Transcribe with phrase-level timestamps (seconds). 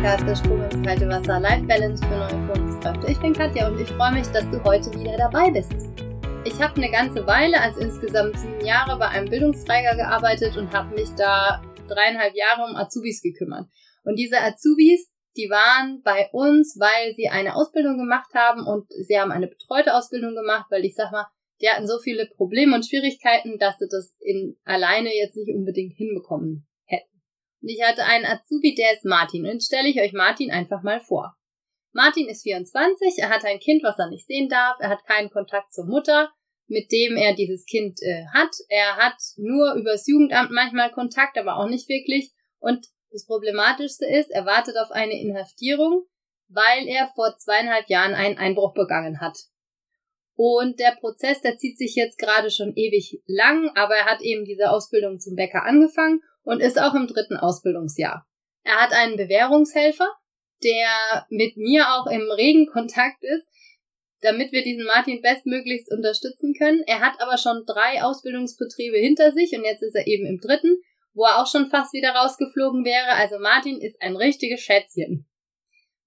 [0.00, 3.12] Podcast der Sprung ins kalte Wasser Life Balance für neue Führungskräfte.
[3.12, 5.74] Ich bin Katja und ich freue mich, dass du heute wieder dabei bist.
[6.46, 10.94] Ich habe eine ganze Weile, also insgesamt sieben Jahre, bei einem Bildungsträger gearbeitet und habe
[10.94, 13.68] mich da dreieinhalb Jahre um Azubis gekümmert.
[14.02, 19.20] Und diese Azubis, die waren bei uns, weil sie eine Ausbildung gemacht haben und sie
[19.20, 21.26] haben eine betreute Ausbildung gemacht, weil ich sag mal,
[21.60, 25.92] die hatten so viele Probleme und Schwierigkeiten, dass sie das in alleine jetzt nicht unbedingt
[25.92, 26.66] hinbekommen
[27.62, 29.44] und ich hatte einen Azubi, der ist Martin.
[29.44, 31.36] Und jetzt stelle ich euch Martin einfach mal vor.
[31.92, 35.30] Martin ist 24, er hat ein Kind, was er nicht sehen darf, er hat keinen
[35.30, 36.30] Kontakt zur Mutter,
[36.68, 38.54] mit dem er dieses Kind äh, hat.
[38.68, 42.30] Er hat nur übers Jugendamt manchmal Kontakt, aber auch nicht wirklich.
[42.60, 46.04] Und das Problematischste ist, er wartet auf eine Inhaftierung,
[46.48, 49.36] weil er vor zweieinhalb Jahren einen Einbruch begangen hat.
[50.36, 54.44] Und der Prozess, der zieht sich jetzt gerade schon ewig lang, aber er hat eben
[54.44, 58.26] diese Ausbildung zum Bäcker angefangen und ist auch im dritten Ausbildungsjahr.
[58.62, 60.08] Er hat einen Bewährungshelfer,
[60.62, 63.46] der mit mir auch im regen Kontakt ist,
[64.20, 66.82] damit wir diesen Martin bestmöglichst unterstützen können.
[66.86, 70.76] Er hat aber schon drei Ausbildungsbetriebe hinter sich und jetzt ist er eben im dritten,
[71.14, 73.12] wo er auch schon fast wieder rausgeflogen wäre.
[73.12, 75.26] Also Martin ist ein richtiges Schätzchen.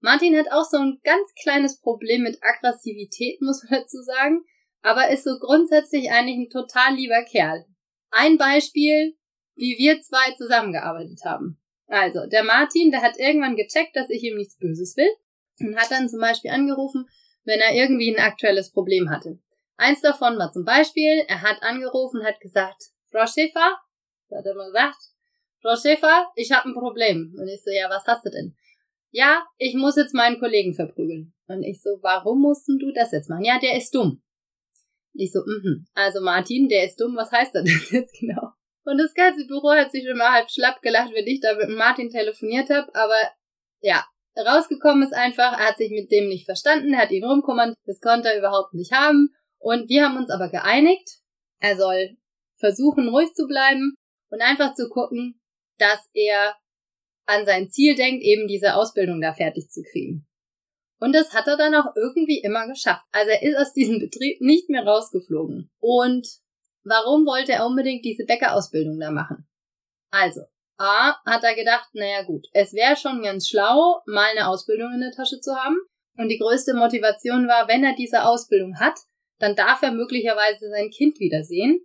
[0.00, 4.44] Martin hat auch so ein ganz kleines Problem mit Aggressivität, muss man dazu sagen,
[4.82, 7.64] aber ist so grundsätzlich eigentlich ein total lieber Kerl.
[8.10, 9.16] Ein Beispiel,
[9.56, 11.60] wie wir zwei zusammengearbeitet haben.
[11.86, 15.10] Also, der Martin, der hat irgendwann gecheckt, dass ich ihm nichts Böses will
[15.60, 17.06] und hat dann zum Beispiel angerufen,
[17.44, 19.38] wenn er irgendwie ein aktuelles Problem hatte.
[19.76, 23.78] Eins davon war zum Beispiel, er hat angerufen hat gesagt, Frau Schäfer,
[24.34, 24.96] hat er mal gesagt,
[25.60, 27.34] Frau Schäfer, ich habe ein Problem.
[27.38, 28.56] Und ich so, ja, was hast du denn?
[29.10, 31.34] Ja, ich muss jetzt meinen Kollegen verprügeln.
[31.46, 33.44] Und ich so, warum mussten du das jetzt machen?
[33.44, 34.22] Ja, der ist dumm.
[35.12, 35.86] Ich so, mhm.
[35.94, 38.53] Also Martin, der ist dumm, was heißt das jetzt genau?
[38.84, 42.10] Und das ganze Büro hat sich immer halb schlapp gelacht, wenn ich da mit Martin
[42.10, 42.94] telefoniert habe.
[42.94, 43.16] Aber
[43.80, 44.04] ja,
[44.36, 48.00] rausgekommen ist einfach, er hat sich mit dem nicht verstanden, er hat ihn rumkommand, das
[48.00, 49.34] konnte er überhaupt nicht haben.
[49.58, 51.08] Und wir haben uns aber geeinigt,
[51.60, 52.16] er soll
[52.58, 53.94] versuchen, ruhig zu bleiben
[54.30, 55.40] und einfach zu gucken,
[55.78, 56.54] dass er
[57.26, 60.26] an sein Ziel denkt, eben diese Ausbildung da fertig zu kriegen.
[61.00, 63.04] Und das hat er dann auch irgendwie immer geschafft.
[63.12, 65.70] Also er ist aus diesem Betrieb nicht mehr rausgeflogen.
[65.80, 66.26] Und
[66.84, 69.46] Warum wollte er unbedingt diese Bäckerausbildung da machen?
[70.10, 70.42] Also,
[70.76, 75.00] A, hat er gedacht, naja gut, es wäre schon ganz schlau, mal eine Ausbildung in
[75.00, 75.76] der Tasche zu haben.
[76.16, 78.98] Und die größte Motivation war, wenn er diese Ausbildung hat,
[79.38, 81.84] dann darf er möglicherweise sein Kind wiedersehen.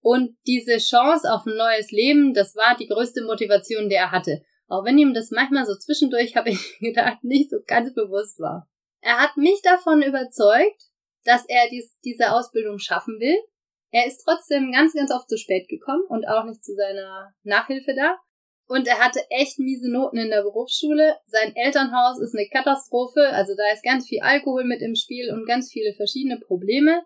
[0.00, 4.42] Und diese Chance auf ein neues Leben, das war die größte Motivation, die er hatte.
[4.68, 8.68] Auch wenn ihm das manchmal so zwischendurch, habe ich gedacht, nicht so ganz bewusst war.
[9.00, 10.82] Er hat mich davon überzeugt,
[11.24, 13.36] dass er dies, diese Ausbildung schaffen will
[13.90, 17.94] er ist trotzdem ganz, ganz oft zu spät gekommen und auch nicht zu seiner Nachhilfe
[17.94, 18.16] da.
[18.68, 21.16] Und er hatte echt miese Noten in der Berufsschule.
[21.26, 23.28] Sein Elternhaus ist eine Katastrophe.
[23.30, 27.04] Also da ist ganz viel Alkohol mit im Spiel und ganz viele verschiedene Probleme.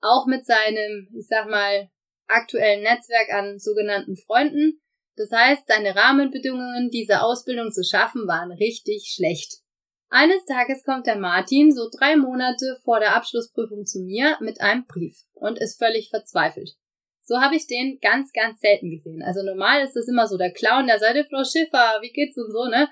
[0.00, 1.90] Auch mit seinem, ich sag mal,
[2.28, 4.80] aktuellen Netzwerk an sogenannten Freunden.
[5.16, 9.65] Das heißt, seine Rahmenbedingungen, diese Ausbildung zu schaffen, waren richtig schlecht.
[10.08, 14.86] Eines Tages kommt der Martin so drei Monate vor der Abschlussprüfung zu mir mit einem
[14.86, 16.76] Brief und ist völlig verzweifelt.
[17.22, 19.22] So habe ich den ganz, ganz selten gesehen.
[19.22, 22.52] Also normal ist es immer so der Clown der Seite, Frau Schiffer, wie geht's und
[22.52, 22.88] so, ne?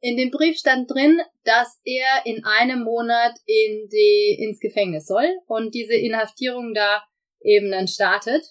[0.00, 5.26] In dem Brief stand drin, dass er in einem Monat in die, ins Gefängnis soll
[5.46, 7.02] und diese Inhaftierung da
[7.40, 8.44] eben dann startet.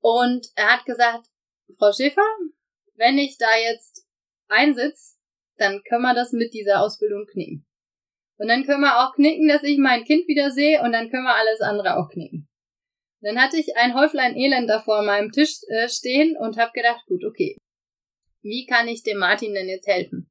[0.00, 1.26] Und er hat gesagt,
[1.78, 2.22] Frau Schäfer,
[2.94, 4.06] wenn ich da jetzt
[4.48, 5.16] einsitze,
[5.56, 7.66] dann können wir das mit dieser Ausbildung knicken.
[8.36, 11.24] Und dann können wir auch knicken, dass ich mein Kind wieder sehe und dann können
[11.24, 12.48] wir alles andere auch knicken.
[13.20, 17.06] Dann hatte ich ein Häuflein Elend da vor meinem Tisch äh, stehen und habe gedacht,
[17.06, 17.56] gut, okay,
[18.42, 20.30] wie kann ich dem Martin denn jetzt helfen?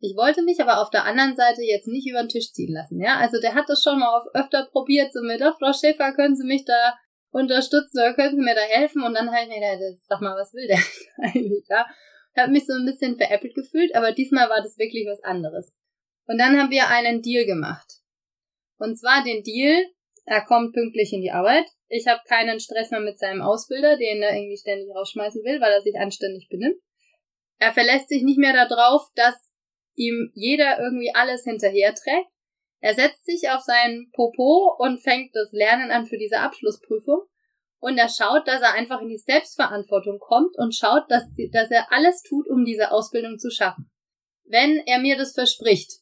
[0.00, 3.00] Ich wollte mich aber auf der anderen Seite jetzt nicht über den Tisch ziehen lassen,
[3.00, 3.16] ja.
[3.16, 6.36] Also der hat das schon mal auf öfter probiert, so mit, oh, Frau Schäfer, können
[6.36, 6.94] Sie mich da
[7.30, 9.02] unterstützen oder können Sie mir da helfen?
[9.02, 10.78] Und dann halt mir gedacht, sag mal, was will der
[11.16, 11.86] eigentlich, ja?
[12.36, 15.72] Habe mich so ein bisschen veräppelt gefühlt, aber diesmal war das wirklich was anderes.
[16.26, 18.00] Und dann haben wir einen Deal gemacht.
[18.78, 19.84] Und zwar den Deal,
[20.24, 21.66] er kommt pünktlich in die Arbeit.
[21.88, 25.72] Ich habe keinen Stress mehr mit seinem Ausbilder, den er irgendwie ständig rausschmeißen will, weil
[25.72, 26.80] er sich anständig benimmt.
[27.58, 29.52] Er verlässt sich nicht mehr darauf, dass
[29.94, 32.28] ihm jeder irgendwie alles hinterher trägt.
[32.80, 37.22] Er setzt sich auf seinen Popo und fängt das Lernen an für diese Abschlussprüfung
[37.84, 41.92] und er schaut, dass er einfach in die Selbstverantwortung kommt und schaut, dass, dass er
[41.92, 43.90] alles tut, um diese Ausbildung zu schaffen.
[44.44, 46.00] Wenn er mir das verspricht,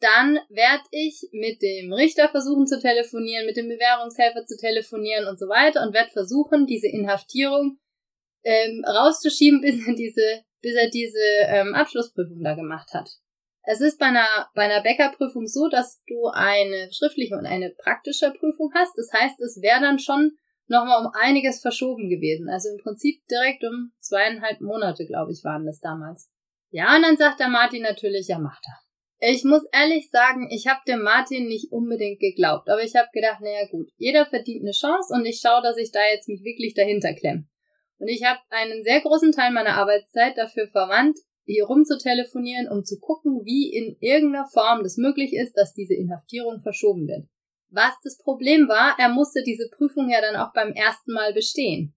[0.00, 5.38] dann werde ich mit dem Richter versuchen zu telefonieren, mit dem Bewährungshelfer zu telefonieren und
[5.38, 7.78] so weiter und werde versuchen, diese Inhaftierung
[8.42, 13.08] ähm, rauszuschieben, bis er diese, bis er diese ähm, Abschlussprüfung da gemacht hat.
[13.62, 18.30] Es ist bei einer, bei einer Bäckerprüfung so, dass du eine schriftliche und eine praktische
[18.30, 18.92] Prüfung hast.
[18.98, 22.48] Das heißt, es wäre dann schon nochmal um einiges verschoben gewesen.
[22.48, 26.30] Also im Prinzip direkt um zweieinhalb Monate, glaube ich, waren das damals.
[26.70, 29.30] Ja, und dann sagt der Martin natürlich, ja, macht er.
[29.30, 33.40] Ich muss ehrlich sagen, ich habe dem Martin nicht unbedingt geglaubt, aber ich habe gedacht,
[33.40, 36.74] naja gut, jeder verdient eine Chance und ich schaue, dass ich da jetzt mich wirklich
[36.74, 37.46] dahinter klemme.
[37.98, 41.16] Und ich habe einen sehr großen Teil meiner Arbeitszeit dafür verwandt,
[41.46, 45.74] hier rum zu telefonieren, um zu gucken, wie in irgendeiner Form das möglich ist, dass
[45.74, 47.28] diese Inhaftierung verschoben wird.
[47.74, 51.92] Was das Problem war, er musste diese Prüfung ja dann auch beim ersten Mal bestehen.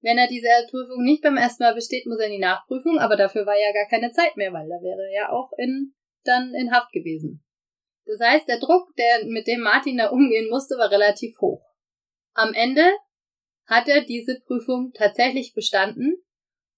[0.00, 3.16] Wenn er diese Prüfung nicht beim ersten Mal besteht, muss er in die Nachprüfung, aber
[3.16, 6.54] dafür war ja gar keine Zeit mehr, weil da wäre er ja auch in, dann
[6.54, 7.44] in Haft gewesen.
[8.06, 11.64] Das heißt, der Druck, der, mit dem Martin da umgehen musste, war relativ hoch.
[12.32, 12.90] Am Ende
[13.66, 16.16] hat er diese Prüfung tatsächlich bestanden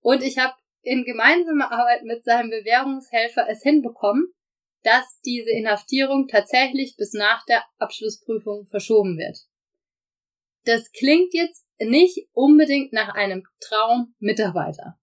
[0.01, 4.33] und ich habe in gemeinsamer Arbeit mit seinem Bewährungshelfer es hinbekommen,
[4.87, 9.37] dass diese Inhaftierung tatsächlich bis nach der Abschlussprüfung verschoben wird.
[10.65, 14.97] Das klingt jetzt nicht unbedingt nach einem Traum-Mitarbeiter.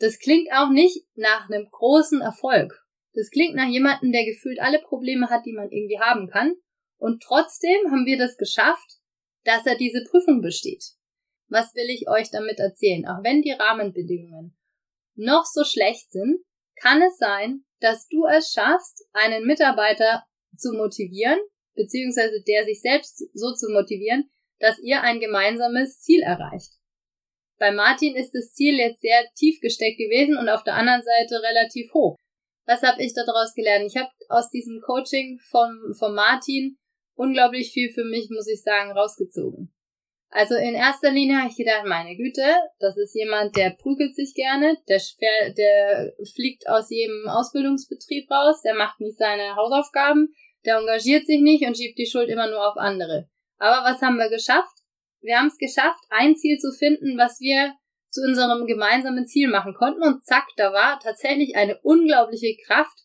[0.00, 2.84] Das klingt auch nicht nach einem großen Erfolg.
[3.14, 6.56] Das klingt nach jemandem, der gefühlt alle Probleme hat, die man irgendwie haben kann.
[6.96, 8.98] Und trotzdem haben wir das geschafft,
[9.44, 10.84] dass er diese Prüfung besteht.
[11.46, 13.06] Was will ich euch damit erzählen?
[13.06, 14.58] Auch wenn die Rahmenbedingungen
[15.14, 16.40] noch so schlecht sind,
[16.74, 20.24] kann es sein, dass du es schaffst, einen Mitarbeiter
[20.56, 21.38] zu motivieren,
[21.74, 26.72] beziehungsweise der sich selbst so zu motivieren, dass ihr ein gemeinsames Ziel erreicht.
[27.58, 31.42] Bei Martin ist das Ziel jetzt sehr tief gesteckt gewesen und auf der anderen Seite
[31.42, 32.16] relativ hoch.
[32.66, 33.86] Was habe ich daraus gelernt?
[33.86, 36.78] Ich habe aus diesem Coaching von, von Martin
[37.14, 39.72] unglaublich viel für mich, muss ich sagen, rausgezogen.
[40.30, 42.44] Also in erster Linie habe ich gedacht, meine Güte,
[42.80, 45.00] das ist jemand, der prügelt sich gerne, der,
[45.56, 50.34] der fliegt aus jedem Ausbildungsbetrieb raus, der macht nicht seine Hausaufgaben,
[50.66, 53.28] der engagiert sich nicht und schiebt die Schuld immer nur auf andere.
[53.56, 54.76] Aber was haben wir geschafft?
[55.20, 57.74] Wir haben es geschafft, ein Ziel zu finden, was wir
[58.10, 63.04] zu unserem gemeinsamen Ziel machen konnten und zack, da war tatsächlich eine unglaubliche Kraft,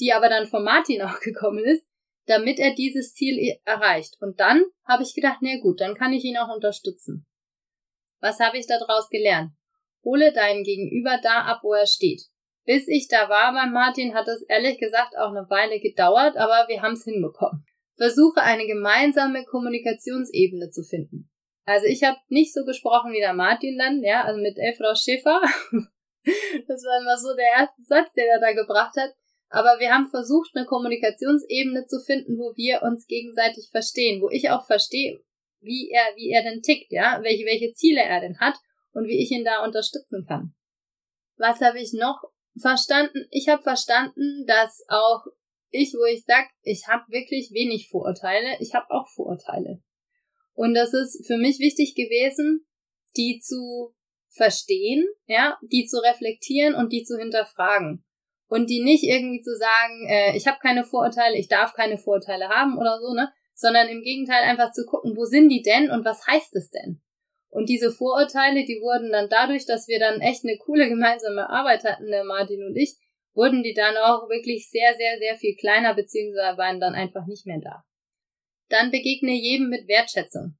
[0.00, 1.84] die aber dann von Martin auch gekommen ist,
[2.26, 4.16] damit er dieses Ziel erreicht.
[4.20, 7.26] Und dann habe ich gedacht, na gut, dann kann ich ihn auch unterstützen.
[8.20, 9.52] Was habe ich daraus gelernt?
[10.04, 12.22] Hole deinen Gegenüber da ab, wo er steht.
[12.64, 16.68] Bis ich da war bei Martin, hat es ehrlich gesagt auch eine Weile gedauert, aber
[16.68, 17.64] wir haben es hinbekommen.
[17.96, 21.30] Versuche eine gemeinsame Kommunikationsebene zu finden.
[21.64, 25.40] Also ich habe nicht so gesprochen wie der Martin dann, ja, also mit Elfrau Schäfer.
[26.68, 29.10] das war immer so der erste Satz, den er da gebracht hat.
[29.52, 34.48] Aber wir haben versucht, eine Kommunikationsebene zu finden, wo wir uns gegenseitig verstehen, wo ich
[34.48, 35.22] auch verstehe,
[35.60, 38.54] wie er, wie er denn tickt, ja, welche, welche Ziele er denn hat
[38.92, 40.54] und wie ich ihn da unterstützen kann.
[41.36, 42.22] Was habe ich noch
[42.58, 43.26] verstanden?
[43.30, 45.26] Ich habe verstanden, dass auch
[45.68, 49.82] ich, wo ich sag, ich habe wirklich wenig Vorurteile, ich habe auch Vorurteile.
[50.54, 52.66] Und das ist für mich wichtig gewesen,
[53.18, 53.94] die zu
[54.30, 58.02] verstehen, ja, die zu reflektieren und die zu hinterfragen
[58.52, 62.50] und die nicht irgendwie zu sagen, äh, ich habe keine Vorurteile, ich darf keine Vorurteile
[62.50, 63.32] haben oder so, ne?
[63.54, 67.00] Sondern im Gegenteil einfach zu gucken, wo sind die denn und was heißt es denn?
[67.48, 71.84] Und diese Vorurteile, die wurden dann dadurch, dass wir dann echt eine coole gemeinsame Arbeit
[71.84, 72.98] hatten, der Martin und ich,
[73.32, 77.46] wurden die dann auch wirklich sehr, sehr, sehr viel kleiner, beziehungsweise waren dann einfach nicht
[77.46, 77.84] mehr da.
[78.68, 80.58] Dann begegne jedem mit Wertschätzung.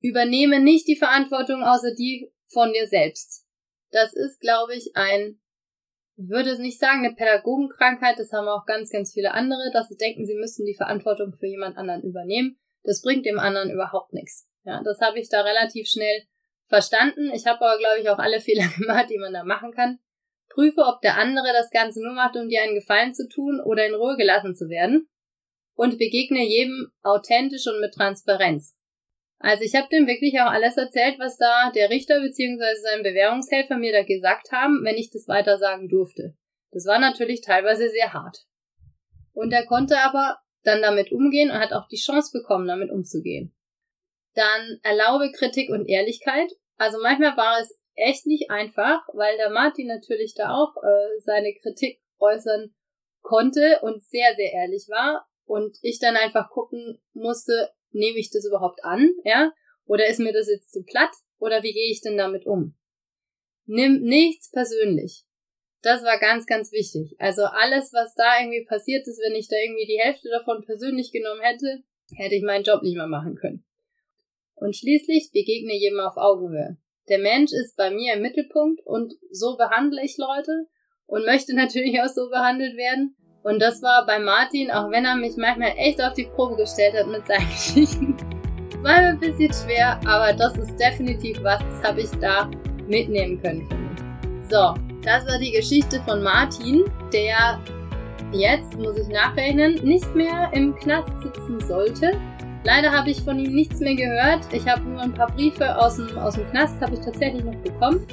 [0.00, 3.44] Übernehme nicht die Verantwortung außer die von dir selbst.
[3.90, 5.38] Das ist, glaube ich, ein
[6.16, 9.88] ich würde es nicht sagen, eine Pädagogenkrankheit, das haben auch ganz, ganz viele andere, dass
[9.88, 12.58] sie denken, sie müssen die Verantwortung für jemand anderen übernehmen.
[12.84, 14.48] Das bringt dem anderen überhaupt nichts.
[14.64, 16.22] Ja, das habe ich da relativ schnell
[16.66, 17.30] verstanden.
[17.34, 19.98] Ich habe aber, glaube ich, auch alle Fehler gemacht, die man da machen kann.
[20.48, 23.86] Prüfe, ob der andere das Ganze nur macht, um dir einen Gefallen zu tun oder
[23.86, 25.08] in Ruhe gelassen zu werden.
[25.74, 28.74] Und begegne jedem authentisch und mit Transparenz.
[29.38, 32.80] Also ich habe dem wirklich auch alles erzählt, was da der Richter bzw.
[32.82, 36.34] sein Bewährungshelfer mir da gesagt haben, wenn ich das weiter sagen durfte.
[36.72, 38.46] Das war natürlich teilweise sehr hart.
[39.32, 43.54] Und er konnte aber dann damit umgehen und hat auch die Chance bekommen, damit umzugehen.
[44.34, 46.50] Dann erlaube Kritik und Ehrlichkeit.
[46.76, 51.54] Also manchmal war es echt nicht einfach, weil der Martin natürlich da auch äh, seine
[51.54, 52.74] Kritik äußern
[53.22, 55.26] konnte und sehr, sehr ehrlich war.
[55.44, 59.52] Und ich dann einfach gucken musste, nehme ich das überhaupt an, ja?
[59.86, 61.12] Oder ist mir das jetzt zu platt?
[61.38, 62.74] Oder wie gehe ich denn damit um?
[63.66, 65.24] Nimm nichts persönlich.
[65.82, 67.14] Das war ganz, ganz wichtig.
[67.18, 71.12] Also alles, was da irgendwie passiert ist, wenn ich da irgendwie die Hälfte davon persönlich
[71.12, 73.64] genommen hätte, hätte ich meinen Job nicht mehr machen können.
[74.54, 76.78] Und schließlich begegne jedem auf Augenhöhe.
[77.08, 80.66] Der Mensch ist bei mir im Mittelpunkt und so behandle ich Leute
[81.06, 83.16] und möchte natürlich auch so behandelt werden.
[83.46, 86.94] Und das war bei Martin, auch wenn er mich manchmal echt auf die Probe gestellt
[86.98, 88.16] hat mit seinen Geschichten,
[88.82, 92.50] war mir ein bisschen schwer, aber das ist definitiv was, das habe ich da
[92.88, 94.50] mitnehmen können für mich.
[94.50, 94.74] So,
[95.04, 97.60] das war die Geschichte von Martin, der
[98.32, 102.18] jetzt, muss ich nachrechnen, nicht mehr im Knast sitzen sollte.
[102.64, 104.40] Leider habe ich von ihm nichts mehr gehört.
[104.50, 107.54] Ich habe nur ein paar Briefe aus dem, aus dem Knast, habe ich tatsächlich noch
[107.58, 108.04] bekommen.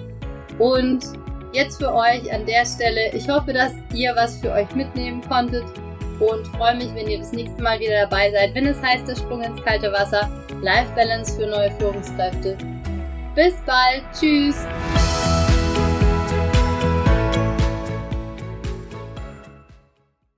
[0.60, 1.04] Und
[1.54, 5.64] jetzt für euch an der Stelle, ich hoffe, dass ihr was für euch mitnehmen konntet
[6.20, 9.16] und freue mich, wenn ihr das nächste Mal wieder dabei seid, wenn es heißt, der
[9.16, 10.30] Sprung ins kalte Wasser,
[10.62, 12.58] Life Balance für neue Führungskräfte.
[13.36, 14.66] Bis bald, tschüss!